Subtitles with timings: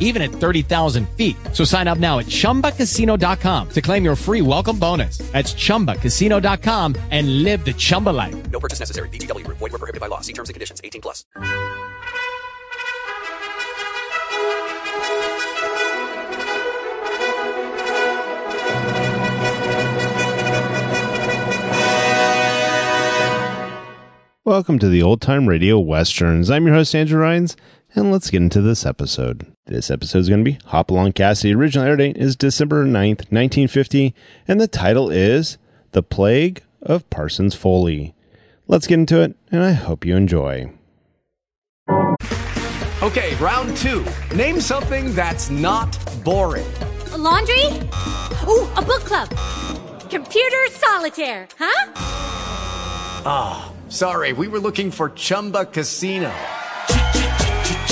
[0.00, 1.36] even at 30,000 feet.
[1.52, 5.18] So sign up now at chumbacasino.com to claim your free welcome bonus.
[5.18, 8.50] That's chumbacasino.com and live the Chumba life.
[8.50, 9.10] No purchase necessary.
[9.10, 9.58] VGW Group.
[9.58, 10.22] Void were prohibited by law.
[10.22, 10.80] See terms and conditions.
[10.82, 11.24] 18 plus.
[24.46, 26.50] Welcome to the Old Time Radio Westerns.
[26.50, 27.56] I'm your host, Andrew Rhynes,
[27.96, 29.55] and let's get into this episode.
[29.68, 31.52] This episode is going to be Hopalong Cassidy.
[31.52, 34.14] Original air date is December 9th, 1950,
[34.46, 35.58] and the title is
[35.90, 38.14] The Plague of Parsons Folly.
[38.68, 40.70] Let's get into it, and I hope you enjoy.
[43.02, 44.06] Okay, round two.
[44.36, 46.72] Name something that's not boring.
[47.10, 47.66] A laundry?
[48.46, 49.30] Ooh, a book club.
[50.08, 51.92] Computer solitaire, huh?
[53.26, 56.32] Ah, sorry, we were looking for Chumba Casino.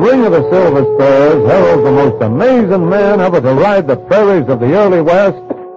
[0.00, 4.48] Ring of the Silver Spurs heralds the most amazing man ever to ride the prairies
[4.48, 5.36] of the early West,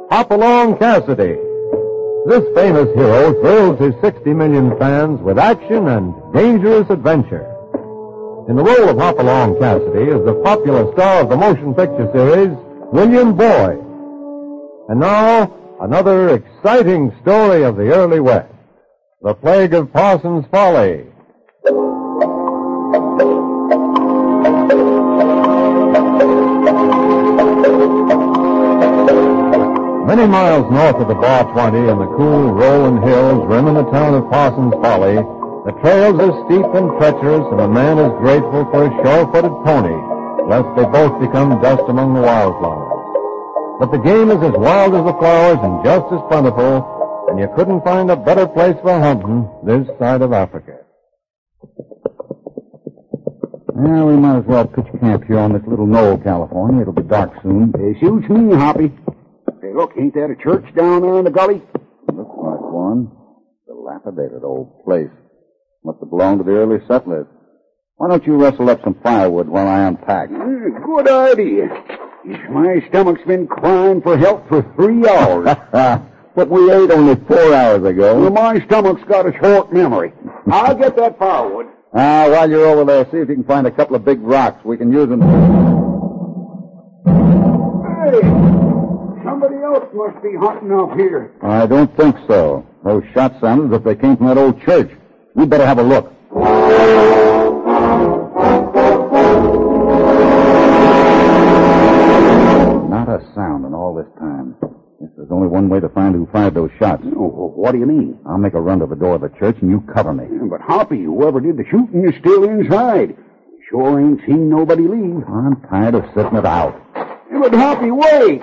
[0.10, 1.38] Hopalong Cassidy.
[2.26, 7.50] This famous hero thrills his 60 million fans with action and dangerous adventure.
[8.48, 12.56] In the role of Hopalong Cassidy is the popular star of the motion picture series,
[12.94, 13.80] William Boyd.
[14.88, 18.54] And now, another exciting story of the early West.
[19.22, 21.08] The Plague of Parsons Folly.
[30.14, 34.14] Many miles north of the Bar 20 in the cool, rolling hills rimming the town
[34.16, 38.84] of Parsons Folly, the trails are steep and treacherous, and a man is grateful for
[38.84, 39.96] a sure-footed pony,
[40.52, 43.80] lest they both become dust among the wildflowers.
[43.80, 46.84] But the game is as wild as the flowers and just as plentiful,
[47.30, 50.83] and you couldn't find a better place for hunting this side of Africa.
[53.76, 56.82] Well, we might as well pitch camp here on this little knoll, California.
[56.82, 57.74] It'll be dark soon.
[57.76, 58.92] It suits me, Hoppy.
[59.62, 61.62] Hey, look, ain't that a church down there in the gully?
[62.14, 63.12] Looks like one.
[63.68, 65.10] Dilapidated old place.
[65.84, 67.26] Must have belonged to the early settlers.
[67.96, 70.30] Why don't you rustle up some firewood while I unpack?
[70.30, 71.68] Eh, Good idea.
[72.52, 75.46] My stomach's been crying for help for three hours.
[76.36, 78.20] but we ate only four hours ago.
[78.22, 80.14] well, my stomach's got a short memory.
[80.52, 81.68] I'll get that firewood.
[81.96, 84.66] Ah, while you're over there, see if you can find a couple of big rocks.
[84.66, 85.22] We can use them.
[85.22, 85.30] Hey,
[89.24, 91.34] somebody else must be hunting up here.
[91.44, 92.66] I don't think so.
[92.84, 94.90] Those shots sounded as if they came from that old church.
[95.36, 96.12] We better have a look.
[105.64, 107.04] One way to find who fired those shots.
[107.16, 108.20] Oh, what do you mean?
[108.26, 110.26] I'll make a run to the door of the church and you cover me.
[110.50, 113.16] But Hoppy, whoever did the shooting is still inside.
[113.70, 115.24] Sure ain't seen nobody leave.
[115.28, 116.76] I'm tired of sitting it out.
[116.94, 118.42] But Hoppy, wait.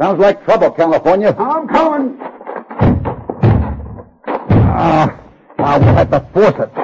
[0.00, 1.34] Sounds like trouble, California.
[1.38, 2.16] I'm coming.
[4.72, 5.20] Ah,
[5.58, 6.79] I will have to force it.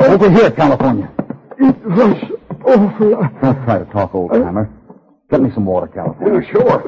[0.00, 1.10] Over here, California.
[1.58, 2.16] It was
[2.64, 3.10] awful.
[3.42, 4.70] Don't try to talk, old timer.
[5.30, 6.40] Get me some water, California.
[6.40, 6.80] Yeah, sure.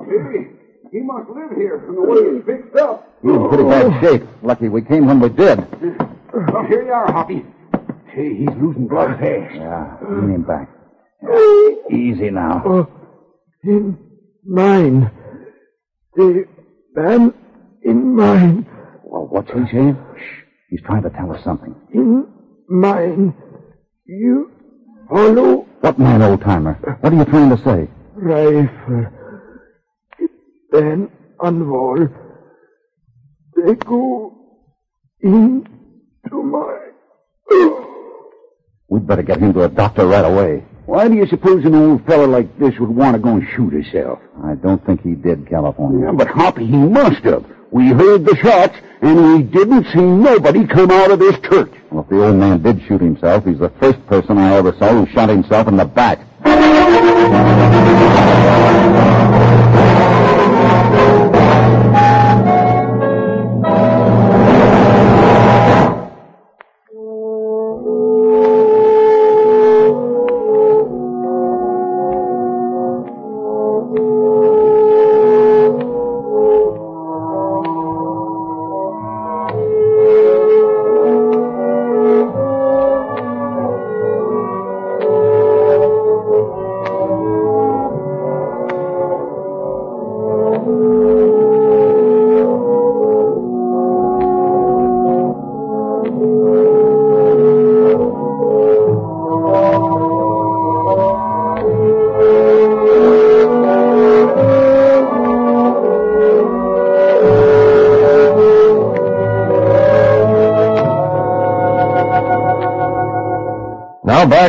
[0.00, 0.48] Hey,
[0.90, 3.12] he must live here from the way he's fixed up.
[3.22, 4.22] He's in pretty bad shape.
[4.42, 5.58] Lucky we came when we did.
[6.32, 7.44] Well, here you are, Hoppy.
[8.08, 9.54] Hey, he's losing blood fast.
[9.54, 10.70] Yeah, bring him back.
[11.22, 12.62] Yeah, Easy now.
[12.64, 12.88] Uh, oh,
[13.62, 13.98] in
[14.46, 15.10] mine.
[16.14, 16.46] The
[16.94, 17.34] man
[17.82, 18.66] in mine.
[19.04, 19.96] Well, what's he saying?
[20.16, 20.42] Shh.
[20.70, 21.74] He's trying to tell us something.
[21.92, 22.26] In
[22.68, 23.34] mine.
[24.04, 24.50] You
[25.08, 26.74] follow What man, old timer?
[27.00, 27.88] What are you trying to say?
[28.14, 29.06] rifle.
[30.72, 31.10] Then
[31.40, 32.08] on wall.
[33.56, 34.32] They go
[35.20, 35.64] into
[36.32, 36.78] my.
[38.88, 40.64] We'd better get him to a doctor right away.
[40.86, 43.72] Why do you suppose an old fella like this would want to go and shoot
[43.72, 44.20] himself?
[44.44, 46.06] I don't think he did, California.
[46.06, 47.44] Yeah, but Hoppy, he must have.
[47.72, 51.72] We heard the shots, and we didn't see nobody come out of this church.
[51.90, 54.92] Well, if the old man did shoot himself, he's the first person I ever saw
[54.92, 56.20] who shot himself in the back.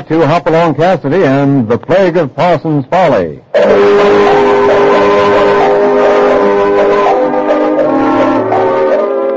[0.08, 3.42] To Hopalong Cassidy and the Plague of Parsons Folly.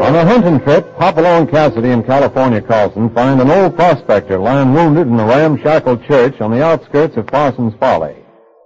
[0.00, 5.08] On a hunting trip, Hopalong Cassidy and California Carlson find an old prospector lying wounded
[5.08, 8.14] in a ramshackle church on the outskirts of Parsons Folly.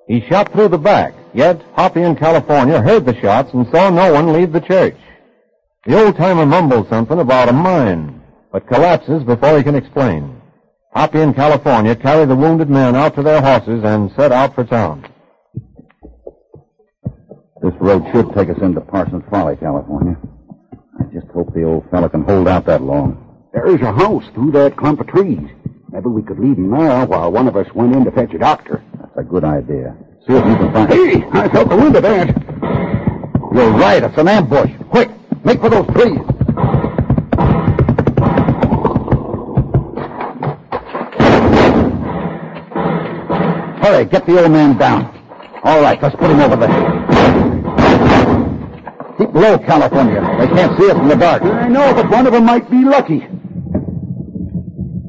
[0.06, 4.12] He shot through the back, yet Hoppy and California heard the shots and saw no
[4.12, 4.98] one leave the church.
[5.86, 8.20] The old timer mumbles something about a mine,
[8.52, 10.42] but collapses before he can explain.
[10.94, 14.64] Hoppy and California carry the wounded men out to their horses and set out for
[14.64, 15.04] town.
[17.62, 20.16] This road should take us into Parsons Folly, California.
[21.00, 23.20] I just hope the old fella can hold out that long.
[23.52, 25.48] There's a house through that clump of trees.
[25.90, 28.38] Maybe we could leave him there while one of us went in to fetch a
[28.38, 28.82] doctor.
[29.00, 29.96] That's a good idea.
[30.28, 32.28] See if you can find Hey, I felt the wind of that.
[33.52, 34.02] You're right.
[34.02, 34.70] It's an ambush.
[34.90, 35.10] Quick,
[35.44, 36.20] make for those trees.
[43.84, 45.04] Hurry, get the old man down.
[45.62, 46.70] All right, let's put him over there.
[49.18, 50.22] Keep low, California.
[50.38, 51.42] They can't see us in the dark.
[51.42, 53.28] I know, but one of them might be lucky.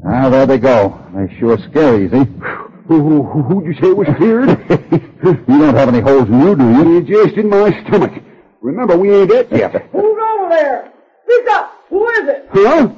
[0.06, 1.00] Ah, there they go.
[1.14, 2.30] They sure scare easy.
[2.86, 4.50] Who, who, who'd you say was feared?
[5.26, 7.02] You don't have any holes in you, do you?
[7.02, 8.12] Just in my stomach.
[8.60, 9.72] Remember, we ain't it yet.
[9.92, 10.92] Who's over there?
[11.24, 11.72] Speak up!
[11.88, 12.48] Who is it?
[12.52, 12.88] Huh?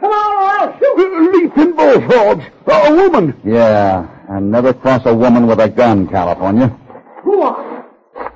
[0.00, 1.32] Come on or I'll shoot!
[1.32, 2.44] Leaping bullfrogs.
[2.66, 3.40] A woman.
[3.44, 6.68] Yeah, and never cross a woman with a gun, California.
[7.22, 7.86] Who are?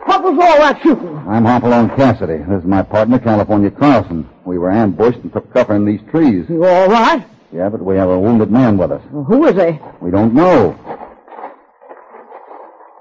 [0.05, 1.17] What was all that shooting?
[1.29, 2.39] I'm Hopalong Cassidy.
[2.49, 4.29] This is my partner, California Carlson.
[4.45, 6.47] We were ambushed and took cover in these trees.
[6.49, 7.25] You all right?
[7.53, 9.03] Yeah, but we have a wounded man with us.
[9.11, 9.79] Well, who is he?
[10.01, 10.73] We don't know.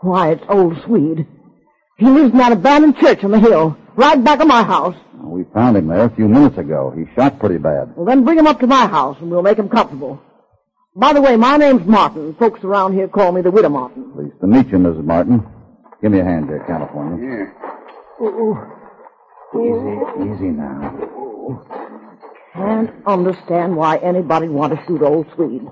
[0.02, 1.26] Why, it's old Swede.
[1.98, 4.96] He lives in that abandoned church on the hill, right back of my house.
[5.24, 6.94] We found him there a few minutes ago.
[6.96, 7.96] He shot pretty bad.
[7.96, 10.22] Well, then bring him up to my house and we'll make him comfortable.
[10.96, 12.36] By the way, my name's Martin.
[12.36, 14.12] Folks around here call me the Widow Martin.
[14.12, 15.06] Pleased to meet you, Mrs.
[15.06, 15.42] Martin.
[16.02, 17.18] Give me a hand here, California.
[17.24, 18.68] Yeah.
[19.54, 20.98] Easy, easy now.
[22.54, 25.66] Can't understand why anybody want to shoot old Swede.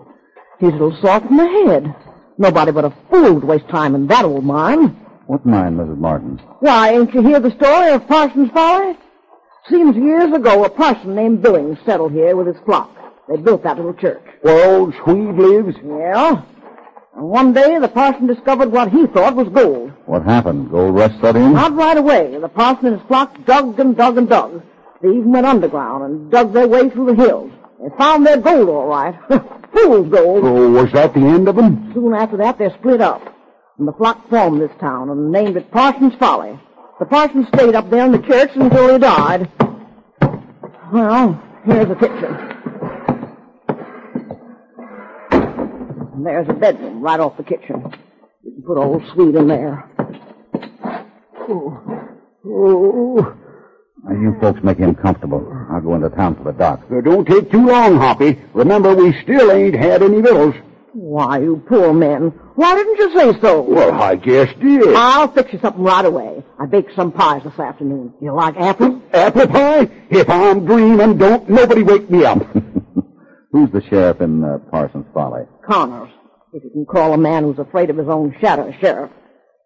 [0.59, 1.93] He's a little soft in the head.
[2.37, 4.95] Nobody but a fool would waste time in that old mine.
[5.27, 5.97] What mine, Mrs.
[5.97, 6.37] Martin?
[6.61, 8.97] Why, ain't you hear the story of Parsons Folly?
[9.69, 12.89] Seems years ago a parson named Billings settled here with his flock.
[13.29, 14.23] They built that little church.
[14.41, 15.77] Where old Swede lives?
[15.85, 16.41] Yeah.
[17.15, 19.91] And one day the parson discovered what he thought was gold.
[20.07, 20.71] What happened?
[20.71, 21.53] Gold rush set in?
[21.53, 22.35] Not right away.
[22.39, 24.63] The parson and his flock dug and dug and dug.
[25.01, 27.51] They even went underground and dug their way through the hills.
[27.79, 29.15] They found their gold all right.
[29.73, 30.43] Fool's gold.
[30.43, 31.91] Oh, was that the end of them?
[31.93, 33.21] Soon after that, they split up.
[33.77, 36.59] And the flock formed this town and named it Parsons Folly.
[36.99, 39.49] The parson stayed up there in the church until he died.
[40.91, 42.58] Well, here's the kitchen.
[46.19, 47.93] And there's a bedroom right off the kitchen.
[48.43, 49.89] You can put old Swede in there.
[51.47, 52.09] Oh.
[52.45, 53.37] Oh.
[54.03, 55.49] Now, you folks make him comfortable.
[55.71, 56.81] I'll go into town for the doc.
[56.89, 58.37] Well, don't take too long, Hoppy.
[58.53, 60.55] Remember, we still ain't had any victuals.
[60.91, 62.33] Why, you poor men.
[62.55, 63.61] Why didn't you say so?
[63.61, 64.93] Well, I just did.
[64.95, 66.43] I'll fix you something right away.
[66.59, 68.13] I baked some pies this afternoon.
[68.19, 69.01] You like apple?
[69.13, 69.89] Apple pie?
[70.09, 72.45] If I'm dreaming, don't nobody wake me up.
[73.51, 75.43] Who's the sheriff in uh, Parsons Folly?
[75.65, 76.09] Connors.
[76.53, 79.11] If you can call a man who's afraid of his own shadow sheriff.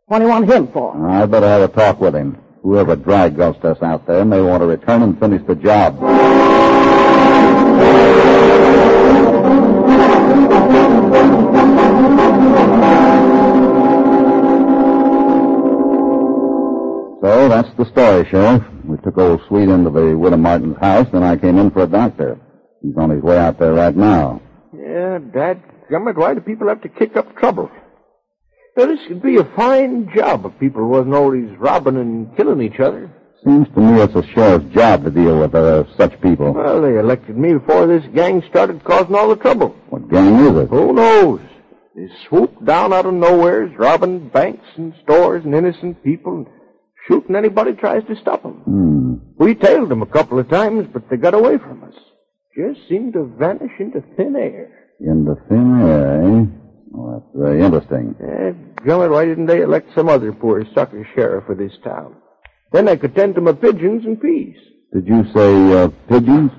[0.05, 0.95] What do you want him for?
[1.09, 2.37] I'd better have a talk with him.
[2.61, 5.99] Whoever dry gulched us out there may want to return and finish the job.
[17.21, 18.63] So that's the story, Sheriff.
[18.85, 21.87] We took old Swede into the Widow Martin's house, then I came in for a
[21.87, 22.37] doctor.
[22.83, 24.41] He's on his way out there right now.
[24.73, 27.71] Yeah, Dad, gummit, why do people have to kick up trouble?
[28.75, 32.79] Now, this could be a fine job if people wasn't always robbing and killing each
[32.79, 33.09] other.
[33.45, 36.53] Seems to me it's a sheriff's job to deal with uh, such people.
[36.53, 39.75] Well, they elected me before this gang started causing all the trouble.
[39.89, 40.69] What gang is it?
[40.69, 41.41] Who knows?
[41.95, 46.47] They swoop down out of nowheres, robbing banks and stores and innocent people, and
[47.07, 48.53] shooting anybody tries to stop them.
[48.65, 49.13] Hmm.
[49.37, 51.93] We tailed them a couple of times, but they got away from us.
[52.55, 54.69] Just seemed to vanish into thin air.
[54.99, 56.45] Into thin air, eh?
[56.91, 58.15] Well, that's very interesting.
[58.21, 58.53] Eh,
[58.85, 62.15] gummit, why didn't they elect some other poor sucker sheriff for this town?
[62.71, 64.57] Then I could tend to my pigeons in peace.
[64.93, 66.51] Did you say uh, pigeons?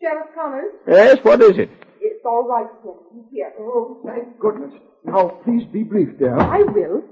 [0.00, 1.70] Sheriff Connors, Yes, what is it?
[2.00, 2.92] it's all right, sir.
[3.32, 3.52] Here.
[3.58, 4.72] Oh, thank Goodness.
[5.04, 6.38] Now, please be brief, dear.
[6.38, 7.02] I will.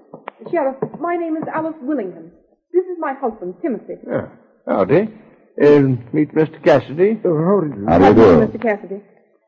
[0.51, 2.31] Sheriff, my name is Alice Willingham.
[2.73, 3.95] This is my husband, Timothy.
[4.07, 4.29] Yeah.
[4.67, 5.09] Howdy.
[5.61, 5.81] Uh,
[6.13, 6.63] meet Mr.
[6.65, 7.21] Cassidy.
[7.25, 7.87] Uh, how do you do?
[7.87, 8.47] How do you do?
[8.59, 8.63] Mr.
[8.63, 9.03] Cassidy.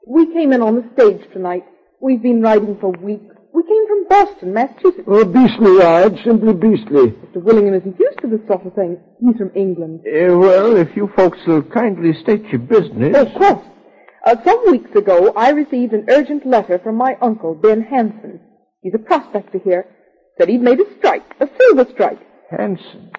[0.07, 1.64] We came in on the stage tonight.
[2.00, 3.35] We've been riding for weeks.
[3.54, 5.04] We came from Boston, Massachusetts.
[5.07, 7.12] Oh, beastly ride, simply beastly.
[7.12, 7.42] Mr.
[7.42, 8.99] Willingham isn't used to this sort of thing.
[9.21, 10.00] He's from England.
[10.00, 13.16] Uh, well, if you folks will kindly state your business.
[13.16, 13.64] Of course.
[14.25, 18.40] Uh, some weeks ago, I received an urgent letter from my uncle, Ben Hanson.
[18.83, 19.87] He's a prospector here.
[20.38, 22.19] Said he'd made a strike, a silver strike.
[22.50, 23.11] Hanson.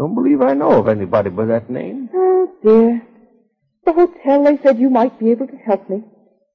[0.00, 2.08] Don't believe I know of anybody by that name.
[2.14, 3.06] Oh, dear.
[3.84, 6.02] The hotel, they said you might be able to help me.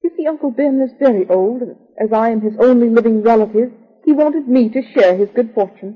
[0.04, 3.72] You see, Uncle Ben is very old, and as I am his only living relative,
[4.04, 5.96] he wanted me to share his good fortune.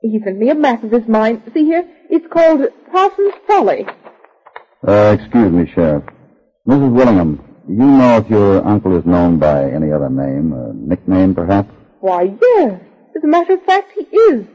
[0.00, 1.42] He sent me a map of his mine.
[1.52, 3.86] See here, it's called Parsons Folly.
[4.88, 6.04] Uh, excuse me, Sheriff.
[6.66, 6.92] Mrs.
[6.94, 11.34] Willingham, do you know if your uncle is known by any other name, a nickname
[11.34, 11.70] perhaps?
[12.00, 12.80] Why, yes.
[13.14, 14.46] As a matter of fact, he is.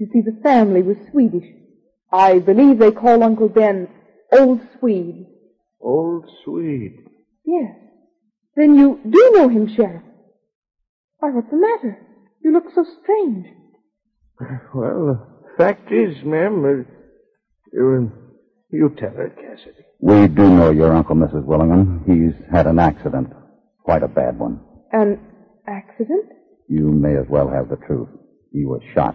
[0.00, 1.44] You see, the family was Swedish.
[2.14, 3.88] I believe they call Uncle Ben
[4.32, 5.26] Old Swede.
[5.80, 6.96] Old Swede.
[7.44, 7.74] Yes.
[8.54, 10.02] Then you do know him, Sheriff.
[11.18, 11.98] Why, what's the matter?
[12.40, 13.46] You look so strange.
[14.74, 16.84] Well, the fact is, ma'am, uh,
[17.72, 18.12] you,
[18.70, 19.84] you tell her, Cassidy.
[20.00, 21.44] We do know your uncle, Mrs.
[21.44, 22.02] Willingham.
[22.06, 23.32] He's had an accident.
[23.84, 24.60] Quite a bad one.
[24.92, 25.20] An
[25.68, 26.26] accident?
[26.68, 28.08] You may as well have the truth.
[28.52, 29.14] He was shot.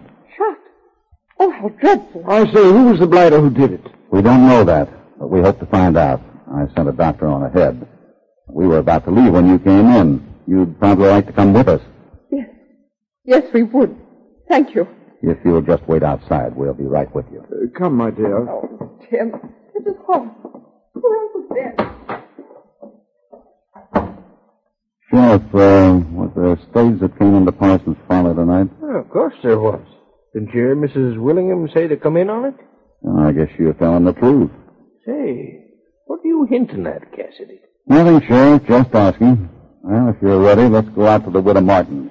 [1.40, 1.46] Shot?
[1.46, 2.24] Oh, how dreadful.
[2.28, 3.86] I say, who was the blighter who did it?
[4.10, 6.20] We don't know that, but we hope to find out.
[6.52, 7.86] I sent a doctor on ahead.
[8.48, 10.34] We were about to leave when you came in.
[10.46, 11.80] You'd probably like to come with us.
[12.30, 12.48] Yes.
[13.24, 13.96] Yes, we would.
[14.48, 14.88] Thank you.
[15.22, 17.40] If you'll just wait outside, we'll be right with you.
[17.42, 18.48] Uh, come, my dear.
[18.48, 19.32] Oh, Tim,
[19.74, 20.72] this is horrible.
[20.94, 21.76] Poor Uncle Ben.
[25.10, 28.68] Sheriff, uh, was there a stage that came into Parsons Folly tonight?
[28.82, 29.82] Oh, of course there was.
[30.32, 31.18] Didn't you hear Mrs.
[31.18, 32.54] Willingham say to come in on it?
[33.00, 34.50] Well, I guess you're telling the truth.
[35.04, 35.64] Say,
[36.06, 37.60] what are you hinting at, Cassidy?
[37.86, 38.62] Nothing, Sheriff.
[38.68, 39.48] Just asking.
[39.82, 42.10] Well, if you're ready, let's go out to the Widow Martin.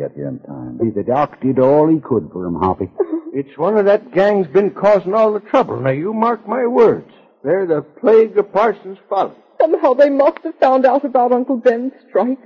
[0.00, 0.78] Get here in time.
[0.94, 2.90] The doc did all he could for him, Hoppy.
[3.32, 5.78] It's one of that gang's been causing all the trouble.
[5.78, 7.08] Now, you mark my words.
[7.44, 9.36] They're the plague of Parsons Folly.
[9.60, 12.40] Somehow they must have found out about Uncle Ben's strike.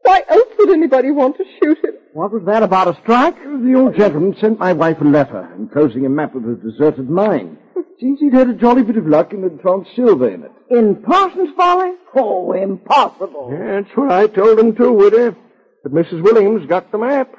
[0.00, 1.96] Why else would anybody want to shoot him?
[2.14, 3.36] What was that about a strike?
[3.42, 7.58] The old gentleman sent my wife a letter enclosing a map of a deserted mine.
[8.00, 10.52] Seems he'd had a jolly bit of luck and had found silver in it.
[10.70, 11.92] In Parsons Folly?
[12.14, 13.50] Oh, impossible.
[13.52, 15.36] Yeah, that's what I told him too, Widow.
[15.82, 16.22] But Mrs.
[16.22, 17.34] Williams got the map.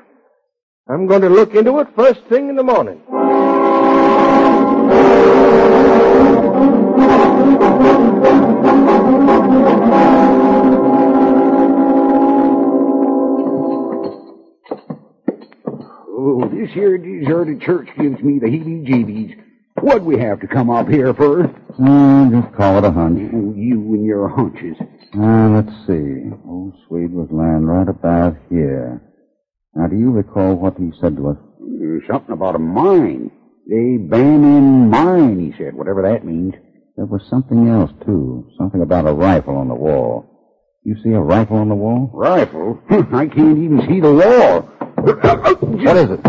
[0.87, 3.01] I'm going to look into it first thing in the morning.
[16.13, 19.37] Oh, this here deserted church gives me the heebie-jeebies.
[19.81, 21.43] What'd we have to come up here for?
[21.43, 23.31] Oh, mm, just call it a hunch.
[23.33, 24.77] Oh, you and your hunches.
[25.13, 26.31] Uh, let's see.
[26.47, 29.01] Old Swede was lying right about here.
[29.75, 31.37] Now, do you recall what he said to us?
[31.61, 33.31] Uh, something about a mine.
[33.67, 36.53] They ban in mine, he said, whatever that means.
[36.95, 38.49] There was something else, too.
[38.57, 40.27] Something about a rifle on the wall.
[40.83, 42.09] You see a rifle on the wall?
[42.13, 42.81] Rifle?
[42.89, 44.69] I can't even see the wall.
[45.81, 46.23] What is it?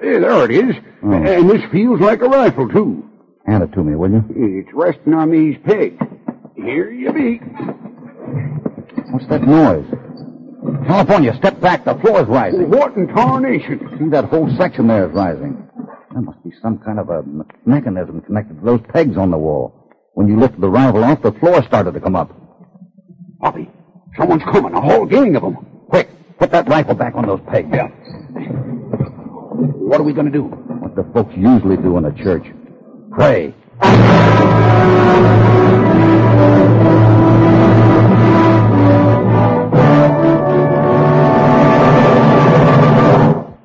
[0.00, 0.76] There it is.
[1.02, 1.12] Oh.
[1.12, 3.08] And this feels like a rifle, too.
[3.46, 4.24] Hand it to me, will you?
[4.30, 6.00] It's resting on these pegs.
[6.56, 7.40] Here you be.
[9.12, 9.84] What's that noise?
[10.86, 11.84] California, step back.
[11.84, 12.70] The floor is rising.
[12.70, 13.80] What in tarnation?
[13.98, 15.68] See, that whole section there is rising.
[16.12, 19.38] There must be some kind of a me- mechanism connected to those pegs on the
[19.38, 19.78] wall.
[20.14, 22.30] When you lifted the rifle off, the floor started to come up.
[23.40, 23.70] Hoppy,
[24.16, 24.72] someone's coming.
[24.74, 25.56] A whole gang of them.
[25.88, 26.08] Quick,
[26.38, 27.68] put that rifle back on those pegs.
[27.72, 27.88] Yeah.
[27.88, 30.44] What are we going to do?
[30.44, 32.44] What the folks usually do in a church.
[33.12, 33.54] Pray.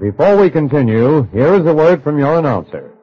[0.08, 2.97] Before we continue, here is a word from your announcer.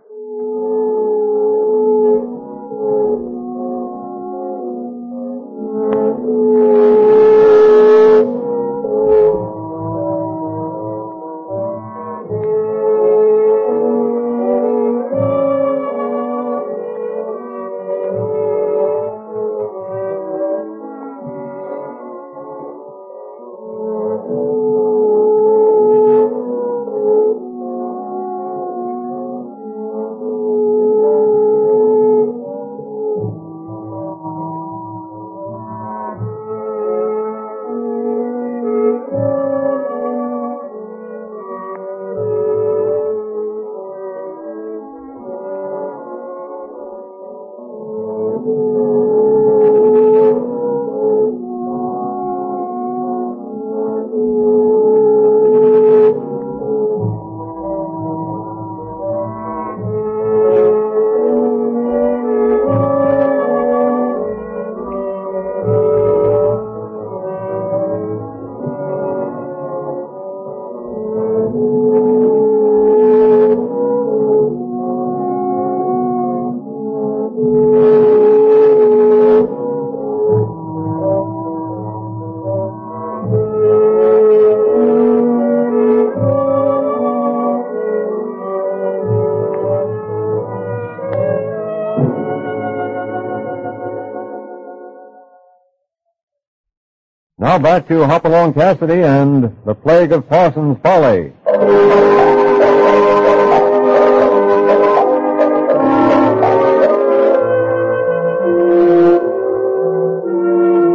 [97.54, 101.32] Now back to Hopalong Cassidy and the Plague of Parsons Folly.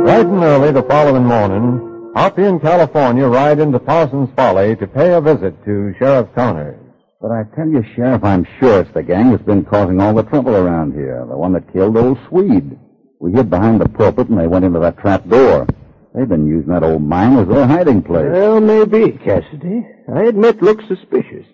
[0.04, 5.14] Bright and early the following morning, Hoppy and California ride into Parsons Folly to pay
[5.14, 6.78] a visit to Sheriff Connors.
[7.22, 10.24] But I tell you, Sheriff, I'm sure it's the gang that's been causing all the
[10.24, 11.26] trouble around here.
[11.26, 12.78] The one that killed old Swede.
[13.22, 15.66] We hid behind the pulpit and they went into that trap door.
[16.14, 18.28] They've been using that old mine as their hiding place.
[18.32, 19.86] Well, maybe, Cassidy.
[20.14, 21.46] I admit looks suspicious.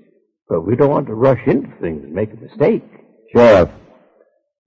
[0.47, 2.83] But we don't want to rush into things and make a mistake.
[3.33, 3.69] Sheriff,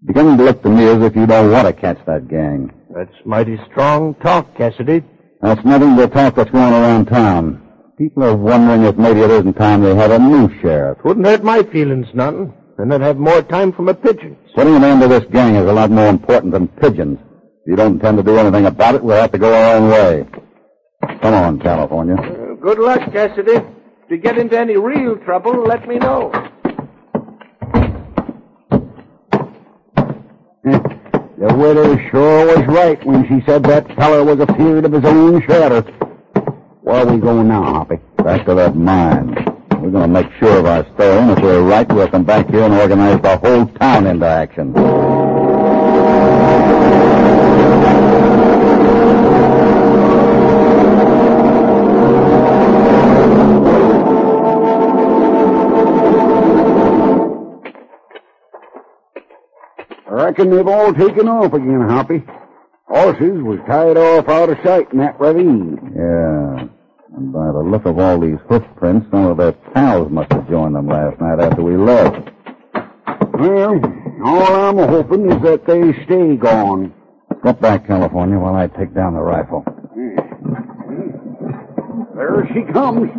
[0.05, 2.73] beginning to look to me as if you don't want to catch that gang.
[2.95, 5.05] That's mighty strong talk, Cassidy.
[5.41, 7.63] That's nothing but talk that's going around town.
[7.97, 10.99] People are wondering if maybe it isn't time they had a new sheriff.
[11.05, 12.53] Wouldn't hurt my feelings none.
[12.77, 14.37] Then I'd have more time for my pigeons.
[14.55, 17.19] Putting an end to this gang is a lot more important than pigeons.
[17.69, 19.91] If you don't intend to do anything about it, we'll have to go our own
[19.91, 20.27] way.
[21.21, 22.15] Come on, California.
[22.15, 23.57] Uh, good luck, Cassidy.
[23.57, 26.33] If you get into any real trouble, let me know.
[30.65, 35.43] The widow sure was right when she said that feller was afeard of his own
[35.43, 35.83] shadow.
[36.81, 37.97] Where are we going now, Hoppy?
[38.25, 39.35] Back to that mine.
[39.73, 42.49] We're going to make sure of our story, and if we're right, we'll come back
[42.49, 44.73] here and organize the whole town into action.
[60.07, 62.23] I reckon they've all taken off again, Hoppy.
[62.87, 65.79] Horses was tied off out of sight in that ravine.
[65.95, 66.69] Yeah.
[67.17, 70.75] And by the look of all these footprints, some of their pals must have joined
[70.75, 72.31] them last night after we left.
[73.35, 73.81] Well,
[74.25, 76.95] all I'm hoping is that they stay gone.
[77.41, 79.65] Step back, California, while I take down the rifle.
[82.15, 83.11] There she comes.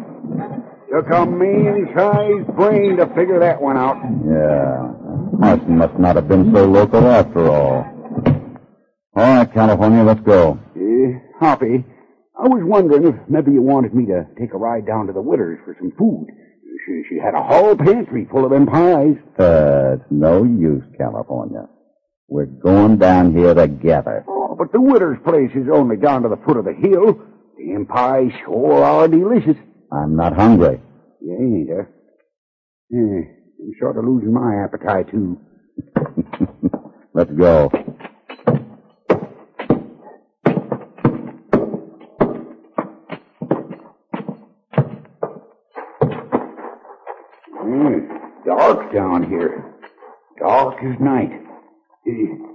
[0.92, 3.98] Took a man-sized brain to figure that one out.
[4.26, 4.92] Yeah.
[5.40, 7.86] Marson must not have been so local after all.
[9.16, 10.60] All right, California, let's go.
[10.76, 11.86] Uh, Hoppy,
[12.38, 15.22] I was wondering if maybe you wanted me to take a ride down to the
[15.22, 16.28] Witters for some food.
[16.86, 19.16] She, she had a whole pantry full of them pies.
[19.38, 21.68] Uh, it's no use, California.
[22.30, 24.24] We're going down here together.
[24.28, 27.20] Oh, but the Witters place is only down to the foot of the hill.
[27.58, 29.58] The pies sure are delicious.
[29.92, 30.80] I'm not hungry.
[31.22, 31.86] You ain't, huh?
[32.92, 35.40] Yeah, I'm sort of losing my appetite, too.
[37.14, 37.72] Let's go.
[47.64, 48.08] Mm,
[48.46, 49.66] dark down here.
[50.40, 51.49] Dark as night.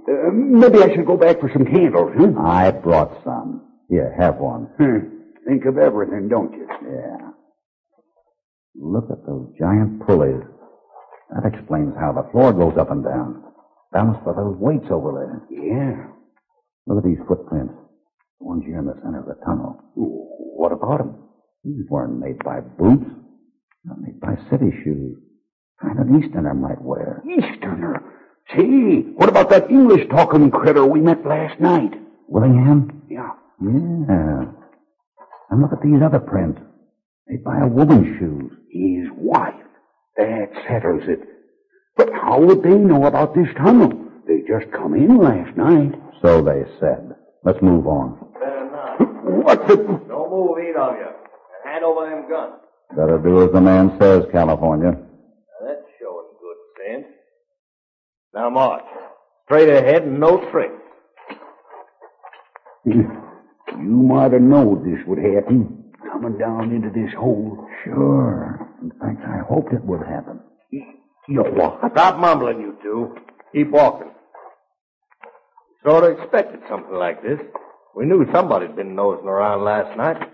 [0.07, 2.33] Uh, maybe I should go back for some candles, huh?
[2.41, 3.61] I brought some.
[3.89, 4.67] Here, have one.
[4.77, 5.15] Hmm.
[5.47, 6.67] Think of everything, don't you?
[6.69, 7.29] Yeah.
[8.75, 10.43] Look at those giant pulleys.
[11.31, 13.43] That explains how the floor goes up and down.
[13.91, 15.41] Balanced by those weights over there.
[15.49, 16.07] Yeah.
[16.87, 17.73] Look at these footprints.
[18.39, 19.79] The ones here in the center of the tunnel.
[19.95, 21.15] What about them?
[21.63, 23.09] These weren't made by boots.
[23.85, 25.17] Not made by city shoes.
[25.81, 27.23] Kind an Easterner might wear.
[27.25, 28.01] Easterner?
[28.53, 31.93] See, what about that English talking critter we met last night?
[32.27, 33.03] Willingham?
[33.09, 33.31] Yeah.
[33.61, 34.45] Yeah.
[35.49, 36.61] And look at these other prints.
[37.27, 38.51] They buy a woman's shoes.
[38.71, 39.53] His wife.
[40.17, 41.21] That settles it.
[41.97, 43.91] But how would they know about this tunnel?
[44.27, 45.93] They just come in last night.
[46.21, 47.15] So they said.
[47.43, 48.17] Let's move on.
[48.33, 48.99] Better not.
[49.45, 49.75] What the...
[49.75, 51.07] Don't move, either of you.
[51.07, 52.61] And hand over them guns.
[52.95, 54.91] Better do as the man says, California.
[54.91, 57.07] Now, that's showing good sense.
[58.35, 58.83] Now march.
[59.45, 60.73] Straight ahead and no tricks.
[63.77, 65.91] You might have known this would happen.
[66.13, 67.67] Coming down into this hole.
[67.83, 68.69] Sure.
[68.81, 70.39] In fact, I hoped it would happen.
[71.27, 71.79] You what?
[71.91, 73.15] Stop mumbling, you two.
[73.53, 74.11] Keep walking.
[75.85, 77.39] Sort of expected something like this.
[77.95, 80.29] We knew somebody'd been nosing around last night.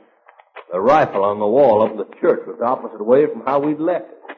[0.71, 3.79] The rifle on the wall up the church was the opposite way from how we'd
[3.79, 4.37] left it.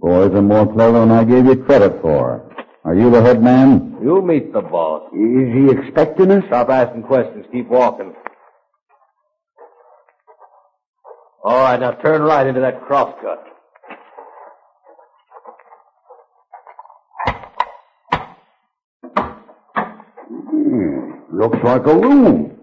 [0.00, 2.51] Boys are more clever than I gave you credit for.
[2.84, 3.96] Are you the head man?
[4.02, 5.08] You'll meet the boss.
[5.12, 6.42] Is he expecting us?
[6.48, 7.46] Stop asking questions.
[7.52, 8.12] Keep walking.
[11.44, 13.44] All right, now turn right into that crosscut.
[20.28, 22.58] Hmm, looks like a room.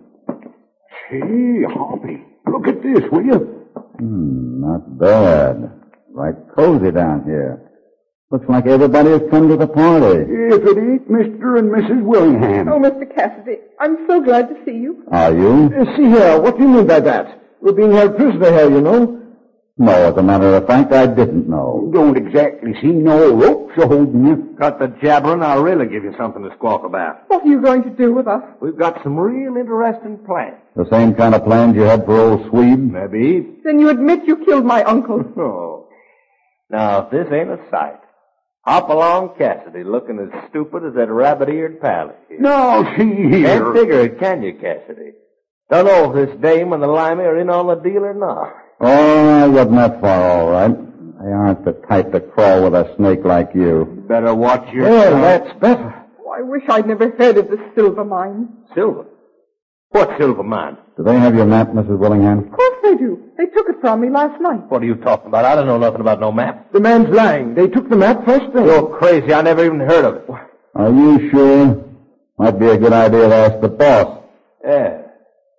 [1.09, 3.67] Gee, Hoppy, look at this, will you?
[3.97, 5.71] Hmm, not bad.
[6.11, 7.68] Right cozy down here.
[8.31, 10.21] Looks like everybody has come to the party.
[10.21, 11.57] If it ain't Mr.
[11.57, 12.03] and Mrs.
[12.03, 12.67] Willingham.
[12.67, 13.11] Oh, Mr.
[13.15, 15.03] Cassidy, I'm so glad to see you.
[15.11, 15.71] Are you?
[15.75, 17.41] Uh, see here, what do you mean by that?
[17.59, 19.15] We're being held prisoner here, you know.
[19.77, 21.85] No, as a matter of fact, I didn't know.
[21.87, 24.55] You Don't exactly see no ropes a holding you.
[24.59, 27.23] Cut the jabbering, I'll really give you something to squawk about.
[27.29, 28.43] What are you going to do with us?
[28.61, 30.57] We've got some real interesting plans.
[30.75, 32.77] The same kind of plans you had for old Swede?
[32.79, 33.55] Maybe.
[33.63, 35.23] Then you admit you killed my uncle.
[35.39, 35.87] Oh.
[36.69, 37.99] Now, if this ain't a sight.
[38.69, 42.13] Hopalong Cassidy looking as stupid as that rabbit-eared pally.
[42.37, 43.59] No, see here.
[43.59, 45.13] Can't figure it, can you, Cassidy?
[45.71, 48.53] Don't know if this dame and the limey are in on the deal or not.
[48.79, 50.77] Oh, I wasn't that far, all right.
[51.23, 54.05] They aren't the type to crawl with a snake like you.
[54.07, 56.05] Better watch your Well, that's better.
[56.23, 58.49] Oh, I wish I'd never heard of the silver mine.
[58.75, 59.05] Silver?
[59.91, 60.77] What silver mine?
[60.97, 61.97] Do they have your map, Mrs.
[61.97, 62.39] Willingham?
[62.39, 63.31] Of course they do.
[63.37, 64.69] They took it from me last night.
[64.69, 65.45] What are you talking about?
[65.45, 66.71] I don't know nothing about no map.
[66.73, 67.55] The man's lying.
[67.55, 68.65] They took the map first thing.
[68.65, 69.33] You're crazy.
[69.33, 70.29] I never even heard of it.
[70.75, 71.85] Are you sure?
[72.37, 74.23] Might be a good idea to ask the boss.
[74.63, 75.01] Yeah,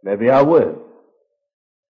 [0.04, 0.80] maybe I will.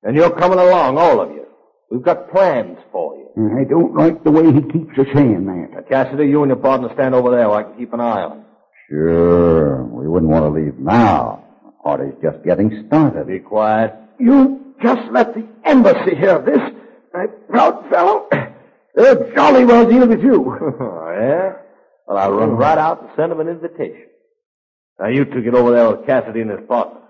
[0.02, 1.46] And you're coming along, all of you.
[1.90, 3.56] We've got plans for you.
[3.58, 5.70] I don't like the way he keeps us saying that.
[5.72, 8.22] Now, Cassidy, you and your partner stand over there where I can keep an eye
[8.22, 8.44] on.
[8.88, 9.84] Sure.
[9.84, 11.44] We wouldn't want to leave now.
[11.86, 13.28] The party's just getting started.
[13.28, 13.94] Be quiet.
[14.18, 16.58] You just let the embassy hear this.
[16.58, 16.70] Uh,
[17.14, 18.28] My proud fellow.
[18.96, 20.52] They're jolly well deal with you.
[20.80, 21.52] oh, yeah?
[22.08, 24.08] Well, I'll run right out and send him an invitation.
[24.98, 27.00] Now, you two get over there with Cassidy and his partner.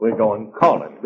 [0.00, 0.98] We're going calling.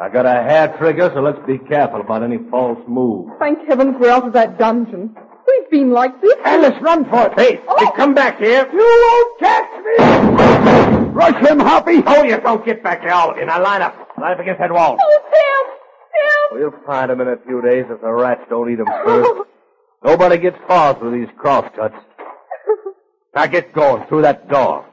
[0.00, 3.30] I got a hair trigger, so let's be careful about any false moves.
[3.38, 5.14] Thank heavens we're out of that dungeon.
[5.74, 6.36] We've been like this.
[6.44, 7.32] Alice, run for it.
[7.36, 7.76] Hey, oh.
[7.78, 8.68] hey, come back here.
[8.72, 11.08] You won't catch me.
[11.10, 12.00] Rush him, Hoppy.
[12.06, 13.44] Oh, you don't get back here, all of you.
[13.44, 13.96] Now line up.
[14.16, 14.96] Line up against that wall.
[15.00, 15.78] Oh, help!
[16.14, 16.72] Help!
[16.72, 19.30] We'll find him in a few days if the rats don't eat him first.
[20.04, 21.96] Nobody gets far through these crosscuts.
[23.34, 24.86] Now get going through that door.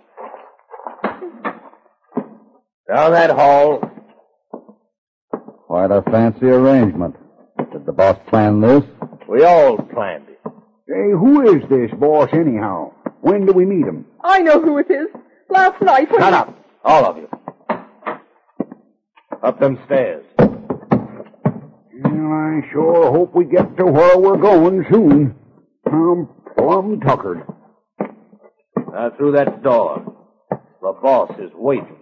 [2.87, 3.81] Down that hall,
[5.67, 7.15] Quite a fancy arrangement.
[7.71, 8.83] Did the boss plan this?
[9.29, 10.30] We all planned it.
[10.93, 12.91] Hey, who is this boss anyhow?
[13.21, 14.05] When do we meet him?
[14.21, 15.07] I know who it is.
[15.49, 16.19] Last night when...
[16.19, 17.29] Shut up, all of you.
[19.41, 20.25] Up them stairs.
[20.37, 20.49] Well,
[22.03, 25.33] I sure hope we get to where we're going soon.
[25.85, 26.27] I'm
[26.57, 27.43] plumb tuckered.
[28.91, 30.03] Now through that door.
[30.49, 31.95] The boss is waiting.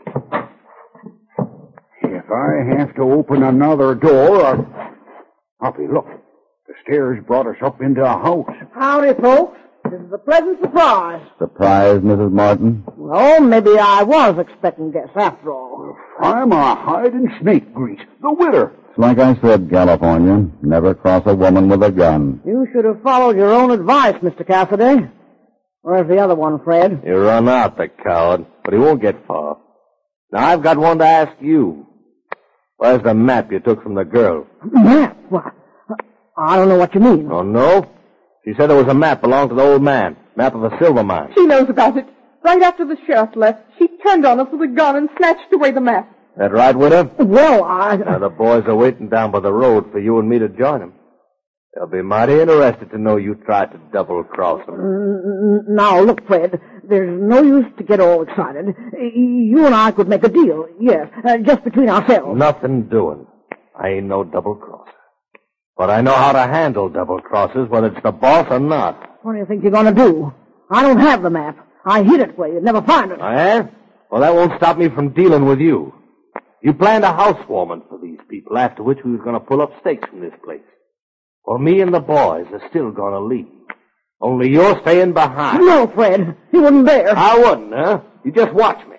[2.01, 4.95] If I have to open another door, I'll...
[5.61, 6.07] Hoppy, look.
[6.85, 8.49] The stairs brought us up into a house.
[8.73, 9.57] Howdy, folks.
[9.85, 11.25] This is a pleasant surprise.
[11.39, 12.31] Surprise, Mrs.
[12.31, 12.83] Martin?
[12.97, 15.95] Well, maybe I was expecting guests after all.
[16.19, 17.99] I'm a hide and snake grease.
[18.21, 18.73] The widder.
[18.89, 20.47] It's like I said, California.
[20.61, 22.41] Never cross a woman with a gun.
[22.45, 24.45] You should have followed your own advice, Mr.
[24.45, 25.07] Cassidy.
[25.81, 27.01] Where's the other one, Fred?
[27.05, 29.57] You run out, the coward, but he won't get far.
[30.31, 31.87] Now I've got one to ask you.
[32.77, 34.45] Where's the map you took from the girl?
[34.71, 35.17] Map?
[35.29, 35.53] What?
[36.39, 37.29] I don't know what you mean.
[37.31, 37.89] Oh, no?
[38.45, 40.15] She said there was a map belonged to the old man.
[40.35, 41.31] Map of a silver mine.
[41.35, 42.05] She knows about it.
[42.43, 45.71] Right after the sheriff left, she turned on us with a gun and snatched away
[45.71, 46.09] the map.
[46.37, 47.11] That right, Widow?
[47.19, 47.97] Well, I...
[47.97, 50.79] Now the boys are waiting down by the road for you and me to join
[50.79, 50.93] them.
[51.75, 54.75] They'll be mighty interested to know you tried to double cross them.
[54.75, 58.67] Mm, Now, look, Fred, there's no use to get all excited.
[58.97, 62.37] You and I could make a deal, yes, uh, just between ourselves.
[62.39, 63.27] Nothing doing.
[63.79, 64.68] I ain't no double crosser.
[65.79, 69.17] But I know how to handle double crosses, whether it's the boss or not.
[69.23, 70.33] What do you think you're going to do?
[70.69, 71.65] I don't have the map.
[71.85, 73.17] I hid it where you'd never find it.
[73.17, 73.67] Yeah?
[74.11, 75.93] Well, that won't stop me from dealing with you.
[76.61, 79.71] You planned a housewarming for these people, after which we was going to pull up
[79.79, 80.59] stakes from this place.
[81.45, 83.47] Well, me and the boys are still going to leave.
[84.19, 85.59] Only you're staying behind.
[85.61, 87.17] No, Fred, you wouldn't dare.
[87.17, 88.01] I wouldn't, huh?
[88.25, 88.97] You just watch me.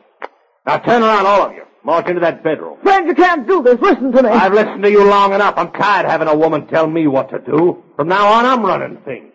[0.67, 1.65] Now turn around, all of you.
[1.85, 2.79] March into that bedroom.
[2.83, 3.79] Fred, you can't do this.
[3.81, 4.29] Listen to me.
[4.29, 5.55] I've listened to you long enough.
[5.57, 7.83] I'm tired of having a woman tell me what to do.
[7.97, 9.33] From now on, I'm running things.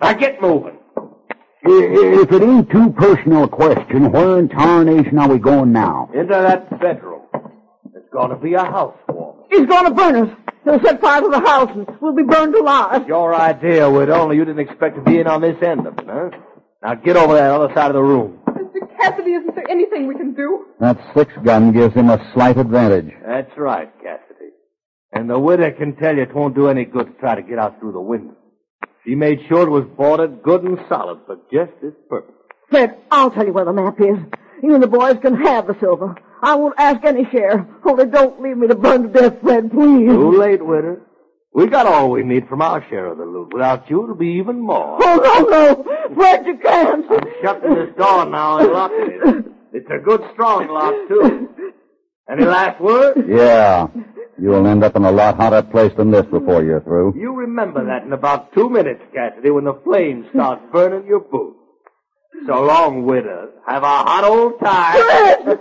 [0.00, 0.78] Now get moving.
[1.62, 6.10] If it ain't too personal a question, where in tarnation are we going now?
[6.14, 7.22] Into that bedroom.
[7.94, 9.44] It's going to be a house housewarming.
[9.50, 10.36] He's going to burn us.
[10.64, 13.06] He'll set fire to the house and we'll be burned alive.
[13.06, 16.06] Your idea, Widow, only you didn't expect to be in on this end of it,
[16.06, 16.30] huh?
[16.82, 18.40] Now get over there, other side of the room.
[18.76, 18.96] Mr.
[18.98, 20.66] Cassidy, isn't there anything we can do?
[20.80, 23.12] That six gun gives him a slight advantage.
[23.26, 24.50] That's right, Cassidy.
[25.12, 27.58] And the widow can tell you it won't do any good to try to get
[27.58, 28.34] out through the window.
[29.04, 32.34] She made sure it was boarded good and solid for just this purpose.
[32.70, 34.16] Fred, I'll tell you where the map is.
[34.62, 36.16] You and the boys can have the silver.
[36.42, 37.66] I won't ask any share.
[37.84, 40.08] Only don't leave me to burn to death, Fred, please.
[40.08, 41.00] Too late, widow.
[41.56, 43.54] We got all we need from our share of the loot.
[43.54, 44.98] Without you, it'll be even more.
[45.00, 45.82] Oh, no, no.
[46.14, 47.06] Fred, you can't.
[47.10, 49.46] I'm shutting this door now and locking it.
[49.72, 51.48] It's a good strong lock, too.
[52.30, 53.20] Any last words?
[53.26, 53.86] Yeah.
[54.38, 57.14] You'll end up in a lot hotter place than this before you're through.
[57.16, 61.56] You remember that in about two minutes, Cassidy, when the flames start burning your boots.
[62.46, 63.48] So long, widow.
[63.66, 65.58] Have a hot old time.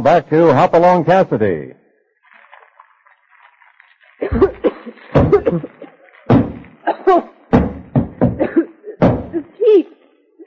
[0.02, 1.72] back to Hopalong Cassidy.
[8.24, 9.88] It's heat.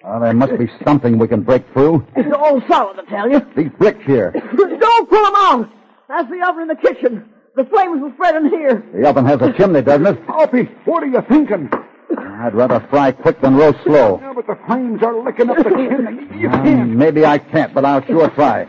[0.03, 2.05] Well, there must be something we can break through.
[2.15, 3.41] It's all solid, I tell you.
[3.55, 4.31] These bricks here.
[4.57, 5.69] Don't pull them out.
[6.07, 7.29] That's the oven in the kitchen.
[7.55, 8.83] The flames will spread in here.
[8.93, 10.23] The oven has a chimney, doesn't it?
[10.27, 11.69] Hoppy, what are you thinking?
[12.17, 14.19] I'd rather fry quick than roast slow.
[14.21, 16.39] Yeah, but the flames are licking up the chimney.
[16.39, 16.89] You Um, can't.
[16.91, 18.65] maybe I can't, but I'll sure try.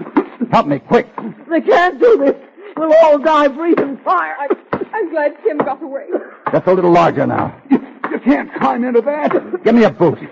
[0.51, 1.09] Help me, quick.
[1.51, 2.35] They can't do this.
[2.77, 4.35] We'll all die breathing fire.
[4.39, 4.49] I,
[4.93, 6.07] I'm glad Tim got away.
[6.53, 7.61] That's a little larger now.
[7.71, 9.65] You can't climb into that.
[9.65, 10.23] Give me a boost.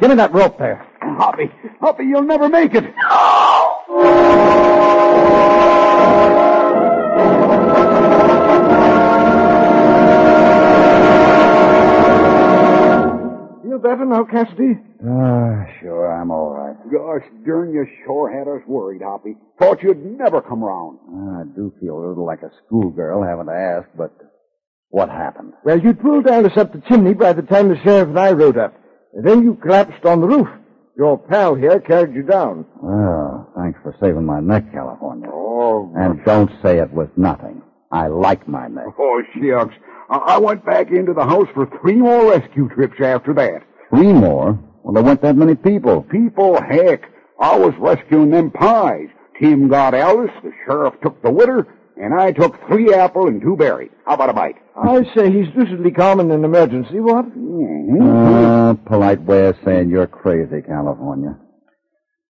[0.00, 0.86] Give me that rope there.
[1.00, 2.84] Hoppy, Hoppy, you'll never make it.
[13.78, 14.78] Better now, Cassidy?
[15.06, 16.76] Ah, sure, I'm all right.
[16.90, 19.36] Gosh darn, you sure had us worried, Hoppy.
[19.58, 20.98] Thought you'd never come round.
[21.38, 24.12] I do feel a little like a schoolgirl having to ask, but
[24.90, 25.52] what happened?
[25.64, 28.32] Well, you'd pulled down us up the chimney by the time the sheriff and I
[28.32, 28.74] rode up.
[29.14, 30.48] And then you collapsed on the roof.
[30.96, 32.66] Your pal here carried you down.
[32.82, 35.28] Well, thanks for saving my neck, California.
[35.32, 37.62] Oh, And don't say it was nothing.
[37.92, 38.86] I like my neck.
[38.98, 39.74] oh, shucks.
[40.10, 43.62] I went back into the house for three more rescue trips after that.
[43.90, 44.58] Three more?
[44.82, 46.02] Well, there weren't that many people.
[46.02, 47.02] People, heck.
[47.40, 49.08] I was rescuing them pies.
[49.40, 53.56] Tim got Alice, the sheriff took the widder, and I took three apple and two
[53.56, 53.90] berry.
[54.04, 54.56] How about a bite?
[54.76, 57.26] I say he's deucedly calm in an emergency, what?
[57.26, 61.36] Uh, polite way of saying you're crazy, California.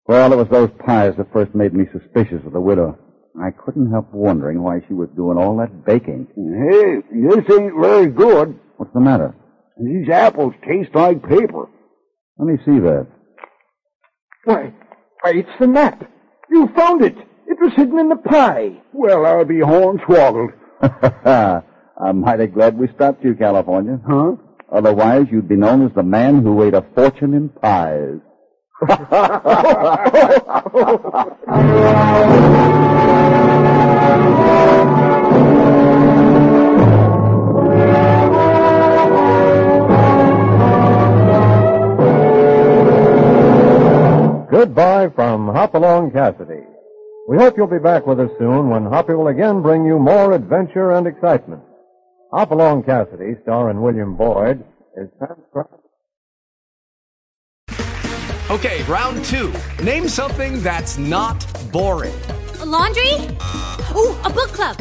[0.06, 2.98] Well, it was those pies that first made me suspicious of the widow.
[3.40, 6.28] I couldn't help wondering why she was doing all that baking.
[6.36, 8.58] Hey, this ain't very good.
[8.76, 9.34] What's the matter?
[9.80, 11.68] These apples taste like paper.
[12.38, 13.06] Let me see that.
[14.44, 14.72] Why,
[15.22, 16.08] why, it's the map.
[16.50, 17.16] You found it.
[17.46, 18.80] It was hidden in the pie.
[18.92, 20.52] Well, I'll be hornswoggled.
[22.00, 24.00] I'm mighty glad we stopped you, California.
[24.06, 24.36] Huh?
[24.72, 28.20] Otherwise, you'd be known as the man who ate a fortune in pies.
[44.64, 46.62] Goodbye from Hopalong Cassidy.
[47.28, 50.32] We hope you'll be back with us soon when Hoppy will again bring you more
[50.32, 51.60] adventure and excitement.
[52.32, 54.64] Hopalong Cassidy, starring William Boyd,
[54.96, 55.68] is transcribed.
[58.50, 59.52] Okay, round two.
[59.84, 62.18] Name something that's not boring.
[62.60, 63.12] A laundry?
[63.94, 64.78] Ooh, a book club.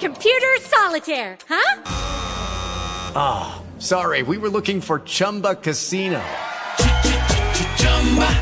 [0.00, 1.82] Computer solitaire, huh?
[3.14, 6.20] Ah, sorry, we were looking for Chumba Casino.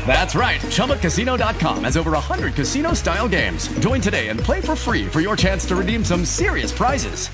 [0.05, 0.61] That's right.
[0.61, 3.67] ChumbaCasino.com has over 100 casino style games.
[3.79, 7.27] Join today and play for free for your chance to redeem some serious prizes.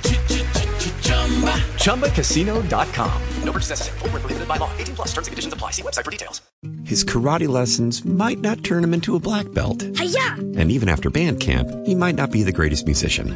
[1.76, 3.22] ChumbaCasino.com.
[3.44, 4.00] No purchase necessary.
[4.00, 4.72] Void where prohibited by law.
[4.78, 5.72] 18 plus terms and conditions apply.
[5.72, 6.42] See website for details.
[6.86, 9.82] His karate lessons might not turn him into a black belt.
[9.98, 10.36] Hiya!
[10.58, 13.36] And even after band camp, he might not be the greatest musician.